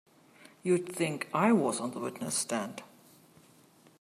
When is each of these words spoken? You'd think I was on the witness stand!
You'd 0.63 0.89
think 0.89 1.29
I 1.31 1.51
was 1.51 1.79
on 1.79 1.91
the 1.91 1.99
witness 1.99 2.33
stand! 2.33 2.81